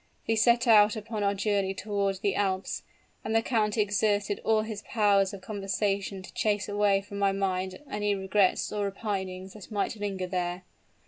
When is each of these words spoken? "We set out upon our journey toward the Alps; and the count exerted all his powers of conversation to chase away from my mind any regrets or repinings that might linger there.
"We 0.27 0.35
set 0.35 0.65
out 0.65 0.95
upon 0.95 1.21
our 1.21 1.35
journey 1.35 1.75
toward 1.75 2.21
the 2.21 2.33
Alps; 2.33 2.81
and 3.23 3.35
the 3.35 3.43
count 3.43 3.77
exerted 3.77 4.41
all 4.43 4.63
his 4.63 4.81
powers 4.81 5.31
of 5.31 5.41
conversation 5.41 6.23
to 6.23 6.33
chase 6.33 6.67
away 6.67 7.01
from 7.01 7.19
my 7.19 7.31
mind 7.33 7.77
any 7.87 8.15
regrets 8.15 8.71
or 8.71 8.85
repinings 8.89 9.53
that 9.53 9.69
might 9.69 9.95
linger 9.97 10.25
there. 10.25 10.63